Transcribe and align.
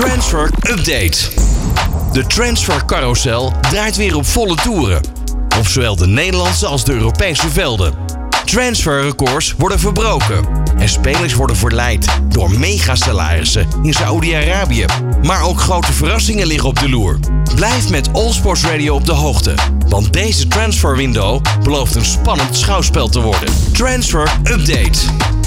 Transfer 0.00 0.50
Update. 0.62 1.18
De 2.12 2.26
transfercarousel 2.26 3.52
draait 3.70 3.96
weer 3.96 4.16
op 4.16 4.26
volle 4.26 4.54
toeren. 4.54 5.00
Op 5.58 5.66
zowel 5.66 5.96
de 5.96 6.06
Nederlandse 6.06 6.66
als 6.66 6.84
de 6.84 6.92
Europese 6.92 7.50
velden. 7.50 7.94
Transferrecords 8.44 9.54
worden 9.58 9.78
verbroken. 9.78 10.44
En 10.78 10.88
spelers 10.88 11.34
worden 11.34 11.56
verleid 11.56 12.06
door 12.28 12.50
megasalarissen 12.50 13.68
in 13.82 13.92
Saoedi-Arabië. 13.92 14.84
Maar 15.22 15.42
ook 15.42 15.60
grote 15.60 15.92
verrassingen 15.92 16.46
liggen 16.46 16.68
op 16.68 16.78
de 16.78 16.88
loer. 16.88 17.18
Blijf 17.54 17.90
met 17.90 18.12
All 18.12 18.32
Sports 18.32 18.64
Radio 18.64 18.94
op 18.94 19.06
de 19.06 19.12
hoogte. 19.12 19.54
Want 19.88 20.12
deze 20.12 20.48
transferwindow 20.48 21.44
belooft 21.62 21.94
een 21.94 22.04
spannend 22.04 22.56
schouwspel 22.56 23.08
te 23.08 23.20
worden. 23.20 23.54
Transfer 23.72 24.32
Update. 24.44 24.98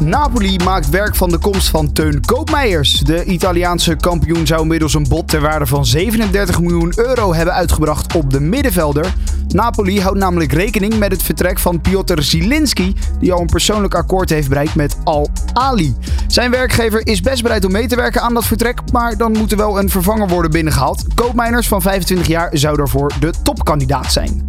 Napoli 0.00 0.56
maakt 0.64 0.90
werk 0.90 1.16
van 1.16 1.30
de 1.30 1.38
komst 1.38 1.68
van 1.68 1.92
Teun 1.92 2.24
Koopmeijers. 2.24 3.00
De 3.00 3.24
Italiaanse 3.24 3.96
kampioen 3.96 4.46
zou 4.46 4.62
inmiddels 4.62 4.94
een 4.94 5.08
bod 5.08 5.28
ter 5.28 5.40
waarde 5.40 5.66
van 5.66 5.86
37 5.86 6.60
miljoen 6.60 6.92
euro 6.96 7.34
hebben 7.34 7.54
uitgebracht 7.54 8.14
op 8.14 8.30
de 8.30 8.40
middenvelder. 8.40 9.14
Napoli 9.48 10.00
houdt 10.00 10.18
namelijk 10.18 10.52
rekening 10.52 10.98
met 10.98 11.12
het 11.12 11.22
vertrek 11.22 11.58
van 11.58 11.80
Piotr 11.80 12.20
Zielinski, 12.20 12.94
die 13.18 13.32
al 13.32 13.40
een 13.40 13.46
persoonlijk 13.46 13.94
akkoord 13.94 14.30
heeft 14.30 14.48
bereikt 14.48 14.74
met 14.74 14.96
Al 15.04 15.28
Ali. 15.52 15.94
Zijn 16.26 16.50
werkgever 16.50 17.06
is 17.06 17.20
best 17.20 17.42
bereid 17.42 17.64
om 17.64 17.72
mee 17.72 17.86
te 17.86 17.96
werken 17.96 18.20
aan 18.20 18.34
dat 18.34 18.44
vertrek, 18.44 18.80
maar 18.92 19.16
dan 19.16 19.32
moet 19.32 19.50
er 19.50 19.56
wel 19.56 19.78
een 19.78 19.90
vervanger 19.90 20.28
worden 20.28 20.50
binnengehaald. 20.50 21.04
Koopmeiners 21.14 21.68
van 21.68 21.82
25 21.82 22.26
jaar 22.26 22.50
zou 22.52 22.76
daarvoor 22.76 23.12
de 23.20 23.32
topkandidaat 23.42 24.12
zijn. 24.12 24.46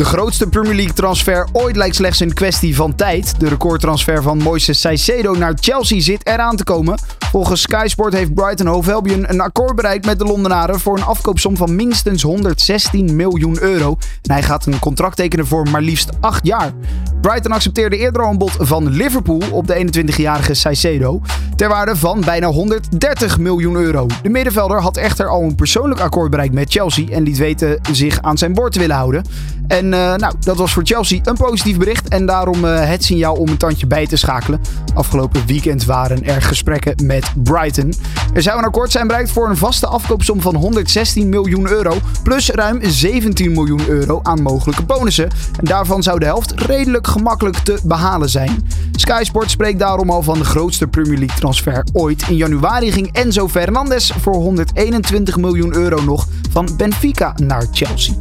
De 0.00 0.06
grootste 0.06 0.46
Premier 0.46 0.74
League 0.74 0.92
transfer 0.92 1.46
ooit 1.52 1.76
lijkt 1.76 1.96
slechts 1.96 2.20
een 2.20 2.34
kwestie 2.34 2.74
van 2.74 2.94
tijd. 2.94 3.40
De 3.40 3.48
recordtransfer 3.48 4.22
van 4.22 4.38
Moises 4.38 4.80
Caicedo 4.80 5.34
naar 5.34 5.52
Chelsea 5.60 6.00
zit 6.00 6.26
eraan 6.26 6.56
te 6.56 6.64
komen. 6.64 6.98
Volgens 7.18 7.60
Sky 7.60 7.84
Sport 7.86 8.12
heeft 8.12 8.34
Brighton 8.34 8.66
Hove 8.66 8.92
Albion 8.92 9.30
een 9.30 9.40
akkoord 9.40 9.76
bereikt 9.76 10.06
met 10.06 10.18
de 10.18 10.24
Londenaren 10.24 10.80
voor 10.80 10.96
een 10.96 11.04
afkoopsom 11.04 11.56
van 11.56 11.76
minstens 11.76 12.22
116 12.22 13.16
miljoen 13.16 13.62
euro. 13.62 13.96
En 14.22 14.32
hij 14.32 14.42
gaat 14.42 14.66
een 14.66 14.78
contract 14.78 15.16
tekenen 15.16 15.46
voor 15.46 15.68
maar 15.68 15.82
liefst 15.82 16.10
8 16.20 16.46
jaar. 16.46 16.72
Brighton 17.20 17.52
accepteerde 17.52 17.96
eerder 17.96 18.22
al 18.22 18.30
een 18.30 18.38
bod 18.38 18.56
van 18.58 18.88
Liverpool 18.88 19.42
op 19.50 19.66
de 19.66 20.04
21-jarige 20.06 20.52
Caicedo 20.62 21.20
ter 21.56 21.68
waarde 21.68 21.96
van 21.96 22.20
bijna 22.20 22.46
130 22.46 23.38
miljoen 23.38 23.76
euro. 23.76 24.06
De 24.22 24.28
middenvelder 24.28 24.80
had 24.80 24.96
echter 24.96 25.28
al 25.28 25.42
een 25.42 25.54
persoonlijk 25.54 26.00
akkoord 26.00 26.30
bereikt 26.30 26.54
met 26.54 26.70
Chelsea 26.70 27.08
en 27.08 27.22
liet 27.22 27.38
weten 27.38 27.78
zich 27.92 28.22
aan 28.22 28.38
zijn 28.38 28.54
woord 28.54 28.72
te 28.72 28.78
willen 28.78 28.96
houden. 28.96 29.24
En 29.66 29.84
uh, 29.84 30.14
nou, 30.14 30.34
dat 30.40 30.56
was 30.56 30.72
voor 30.72 30.82
Chelsea 30.86 31.20
een 31.22 31.36
positief 31.36 31.78
bericht 31.78 32.08
en 32.08 32.26
daarom 32.26 32.64
uh, 32.64 32.88
het 32.88 33.04
signaal 33.04 33.34
om 33.34 33.48
een 33.48 33.56
tandje 33.56 33.86
bij 33.86 34.06
te 34.06 34.16
schakelen. 34.16 34.60
Afgelopen 34.94 35.46
weekend 35.46 35.84
waren 35.84 36.24
er 36.24 36.42
gesprekken 36.42 37.06
met 37.06 37.32
Brighton. 37.36 37.94
Er 38.34 38.42
zou 38.42 38.58
een 38.58 38.64
akkoord 38.64 38.90
zijn 38.90 39.06
bereikt 39.06 39.30
voor 39.30 39.48
een 39.48 39.56
vaste 39.56 39.86
afkoopsom 39.86 40.40
van 40.40 40.54
116 40.54 41.28
miljoen 41.28 41.68
euro 41.68 41.94
plus 42.22 42.50
ruim 42.50 42.78
17 42.82 43.52
miljoen 43.52 43.88
euro 43.88 44.20
aan 44.22 44.42
mogelijke 44.42 44.82
bonussen. 44.82 45.30
En 45.58 45.64
daarvan 45.64 46.02
zou 46.02 46.18
de 46.18 46.24
helft 46.24 46.60
redelijk 46.60 47.06
gemakkelijk 47.10 47.56
te 47.56 47.78
behalen 47.84 48.28
zijn. 48.28 48.66
Sky 48.92 49.22
Sport 49.24 49.50
spreekt 49.50 49.78
daarom 49.78 50.10
al 50.10 50.22
van 50.22 50.38
de 50.38 50.44
grootste 50.44 50.86
Premier 50.86 51.18
League 51.18 51.38
transfer 51.38 51.84
ooit. 51.92 52.24
In 52.28 52.36
januari 52.36 52.92
ging 52.92 53.12
Enzo 53.12 53.48
Fernandez 53.48 54.12
voor 54.20 54.34
121 54.34 55.36
miljoen 55.36 55.74
euro 55.74 56.02
nog 56.02 56.26
van 56.50 56.68
Benfica 56.76 57.34
naar 57.36 57.66
Chelsea. 57.72 58.14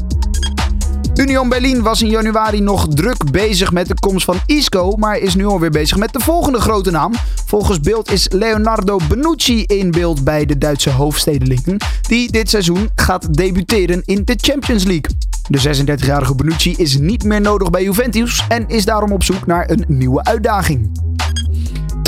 Union 1.19 1.49
Berlin 1.49 1.81
was 1.81 2.01
in 2.01 2.09
januari 2.09 2.61
nog 2.61 2.87
druk 2.87 3.31
bezig 3.31 3.71
met 3.71 3.87
de 3.87 3.93
komst 3.99 4.25
van 4.25 4.39
Isco, 4.45 4.95
maar 4.95 5.17
is 5.17 5.35
nu 5.35 5.45
alweer 5.45 5.69
bezig 5.69 5.97
met 5.97 6.13
de 6.13 6.19
volgende 6.19 6.59
grote 6.59 6.91
naam. 6.91 7.13
Volgens 7.45 7.79
beeld 7.79 8.11
is 8.11 8.27
Leonardo 8.31 8.99
Benucci 9.09 9.63
in 9.63 9.91
beeld 9.91 10.23
bij 10.23 10.45
de 10.45 10.57
Duitse 10.57 10.89
hoofdstedelingen, 10.89 11.77
die 12.01 12.31
dit 12.31 12.49
seizoen 12.49 12.89
gaat 12.95 13.33
debuteren 13.33 14.01
in 14.05 14.21
de 14.25 14.35
Champions 14.37 14.83
League. 14.83 15.11
De 15.49 15.85
36-jarige 15.85 16.35
Benucci 16.35 16.73
is 16.77 16.97
niet 16.97 17.23
meer 17.23 17.41
nodig 17.41 17.69
bij 17.69 17.83
Juventus 17.83 18.45
en 18.49 18.67
is 18.67 18.85
daarom 18.85 19.11
op 19.11 19.23
zoek 19.23 19.45
naar 19.45 19.69
een 19.69 19.85
nieuwe 19.87 20.23
uitdaging. 20.23 21.08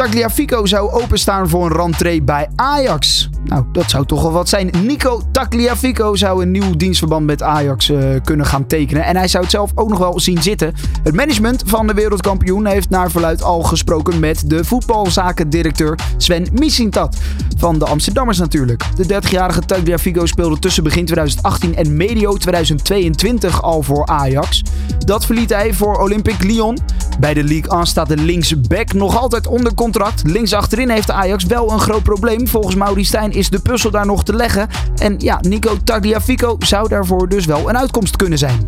Tagliafico 0.01 0.65
zou 0.65 0.91
openstaan 0.91 1.49
voor 1.49 1.65
een 1.65 1.75
rentree 1.75 2.21
bij 2.21 2.47
Ajax. 2.55 3.29
Nou, 3.43 3.65
dat 3.71 3.89
zou 3.89 4.05
toch 4.05 4.21
wel 4.21 4.31
wat 4.31 4.49
zijn. 4.49 4.71
Nico 4.85 5.21
Tagliafico 5.31 6.15
zou 6.15 6.41
een 6.41 6.51
nieuw 6.51 6.75
dienstverband 6.75 7.25
met 7.25 7.43
Ajax 7.43 7.89
uh, 7.89 8.15
kunnen 8.23 8.45
gaan 8.45 8.67
tekenen. 8.67 9.03
En 9.03 9.15
hij 9.15 9.27
zou 9.27 9.43
het 9.43 9.51
zelf 9.51 9.71
ook 9.75 9.89
nog 9.89 9.97
wel 9.97 10.19
zien 10.19 10.41
zitten. 10.41 10.73
Het 11.03 11.15
management 11.15 11.63
van 11.65 11.87
de 11.87 11.93
wereldkampioen 11.93 12.65
heeft 12.65 12.89
naar 12.89 13.11
verluid 13.11 13.43
al 13.43 13.61
gesproken 13.61 14.19
met 14.19 14.49
de 14.49 14.63
voetbalzakendirecteur 14.63 15.99
Sven 16.17 16.47
Missintat. 16.53 17.17
Van 17.57 17.79
de 17.79 17.85
Amsterdammers 17.85 18.37
natuurlijk. 18.37 18.83
De 18.95 19.21
30-jarige 19.21 19.65
Tagliafico 19.65 20.25
speelde 20.25 20.59
tussen 20.59 20.83
begin 20.83 21.05
2018 21.05 21.75
en 21.75 21.97
medio 21.97 22.35
2022 22.35 23.61
al 23.61 23.81
voor 23.81 24.05
Ajax. 24.05 24.63
Dat 24.97 25.25
verliet 25.25 25.49
hij 25.49 25.73
voor 25.73 25.99
Olympique 25.99 26.47
Lyon. 26.47 26.77
Bij 27.19 27.33
de 27.33 27.43
League 27.43 27.77
1 27.77 27.85
staat 27.85 28.07
de 28.07 28.17
linksback 28.17 28.93
nog 28.93 29.17
altijd 29.17 29.47
onder 29.47 29.73
contract. 29.73 30.21
Links 30.25 30.53
achterin 30.53 30.89
heeft 30.89 31.11
Ajax 31.11 31.43
wel 31.43 31.71
een 31.71 31.79
groot 31.79 32.03
probleem. 32.03 32.47
Volgens 32.47 32.75
Mauri 32.75 33.03
Stijn 33.03 33.31
is 33.31 33.49
de 33.49 33.59
puzzel 33.59 33.91
daar 33.91 34.05
nog 34.05 34.23
te 34.23 34.35
leggen. 34.35 34.67
En 34.95 35.15
ja, 35.17 35.37
Nico 35.41 35.77
Tagliafico 35.83 36.55
zou 36.59 36.87
daarvoor 36.87 37.29
dus 37.29 37.45
wel 37.45 37.69
een 37.69 37.77
uitkomst 37.77 38.15
kunnen 38.15 38.37
zijn. 38.37 38.67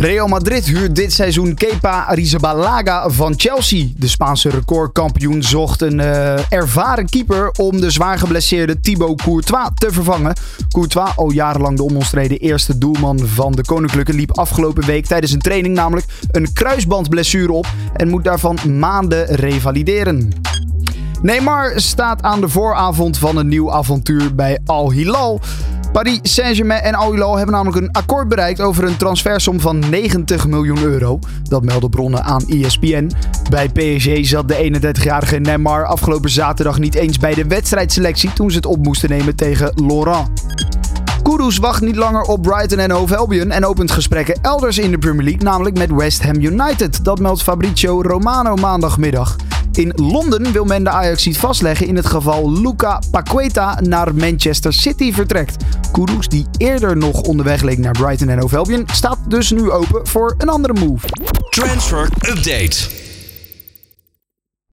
Real 0.00 0.28
Madrid 0.28 0.66
huurt 0.66 0.94
dit 0.94 1.12
seizoen 1.12 1.54
Kepa 1.54 2.02
Arrizabalaga 2.02 3.10
van 3.10 3.34
Chelsea. 3.36 3.86
De 3.96 4.08
Spaanse 4.08 4.48
recordkampioen 4.48 5.42
zocht 5.42 5.80
een 5.82 5.98
uh, 5.98 6.52
ervaren 6.52 7.08
keeper 7.08 7.50
om 7.58 7.80
de 7.80 7.90
zwaar 7.90 8.18
geblesseerde 8.18 8.80
Thibaut 8.80 9.22
Courtois 9.22 9.68
te 9.74 9.92
vervangen. 9.92 10.36
Courtois, 10.68 11.16
al 11.16 11.30
jarenlang 11.30 11.76
de 11.76 11.82
onomstreden 11.82 12.38
eerste 12.38 12.78
doelman 12.78 13.18
van 13.18 13.52
de 13.52 13.64
Koninklijke, 13.64 14.12
liep 14.12 14.38
afgelopen 14.38 14.86
week 14.86 15.06
tijdens 15.06 15.32
een 15.32 15.40
training 15.40 15.74
namelijk 15.74 16.06
een 16.30 16.52
kruisbandblessure 16.52 17.52
op 17.52 17.66
en 17.96 18.08
moet 18.08 18.24
daarvan 18.24 18.58
maanden 18.78 19.26
revalideren. 19.26 20.32
Neymar 21.22 21.72
staat 21.74 22.22
aan 22.22 22.40
de 22.40 22.48
vooravond 22.48 23.18
van 23.18 23.36
een 23.36 23.48
nieuw 23.48 23.72
avontuur 23.72 24.34
bij 24.34 24.58
Al 24.64 24.92
Hilal. 24.92 25.40
Paris 25.92 26.18
Saint-Germain 26.22 26.82
en 26.82 26.94
Al 26.94 27.12
Hilal 27.12 27.36
hebben 27.36 27.54
namelijk 27.54 27.82
een 27.82 27.92
akkoord 27.92 28.28
bereikt 28.28 28.60
over 28.60 28.84
een 28.84 28.96
transfersom 28.96 29.60
van 29.60 29.78
90 29.78 30.46
miljoen 30.46 30.82
euro. 30.82 31.18
Dat 31.42 31.64
melden 31.64 31.90
bronnen 31.90 32.24
aan 32.24 32.48
ESPN. 32.48 33.10
Bij 33.50 33.68
PSG 33.68 34.26
zat 34.26 34.48
de 34.48 34.80
31-jarige 34.80 35.38
Neymar 35.38 35.86
afgelopen 35.86 36.30
zaterdag 36.30 36.78
niet 36.78 36.94
eens 36.94 37.18
bij 37.18 37.34
de 37.34 37.46
wedstrijdselectie 37.46 38.32
toen 38.32 38.50
ze 38.50 38.56
het 38.56 38.66
op 38.66 38.84
moesten 38.84 39.08
nemen 39.08 39.36
tegen 39.36 39.72
Laurent. 39.86 40.28
Kudus 41.22 41.58
wacht 41.58 41.80
niet 41.80 41.96
langer 41.96 42.22
op 42.22 42.42
Brighton 42.42 42.78
en 42.78 42.90
Hove 42.90 43.16
Albion 43.16 43.50
en 43.50 43.64
opent 43.64 43.90
gesprekken 43.90 44.38
elders 44.42 44.78
in 44.78 44.90
de 44.90 44.98
Premier 44.98 45.24
League, 45.24 45.42
namelijk 45.42 45.78
met 45.78 45.90
West 45.90 46.22
Ham 46.22 46.36
United. 46.36 47.04
Dat 47.04 47.20
meldt 47.20 47.42
Fabrizio 47.42 48.02
Romano 48.02 48.54
maandagmiddag. 48.54 49.36
In 49.72 49.92
Londen 49.96 50.52
wil 50.52 50.64
men 50.64 50.84
de 50.84 50.90
Ajax 50.90 51.26
niet 51.26 51.38
vastleggen 51.38 51.86
in 51.86 51.96
het 51.96 52.06
geval 52.06 52.52
Luca 52.52 53.02
Paqueta 53.10 53.78
naar 53.80 54.14
Manchester 54.14 54.72
City 54.72 55.12
vertrekt. 55.12 55.64
Kudus, 55.92 56.28
die 56.28 56.46
eerder 56.56 56.96
nog 56.96 57.20
onderweg 57.20 57.62
leek 57.62 57.78
naar 57.78 57.92
Brighton 57.92 58.28
en 58.28 58.38
Hove 58.38 58.82
staat 58.92 59.18
dus 59.28 59.50
nu 59.50 59.70
open 59.70 60.06
voor 60.06 60.34
een 60.38 60.48
andere 60.48 60.72
move. 60.72 61.06
Transfer 61.50 62.08
Update. 62.28 63.08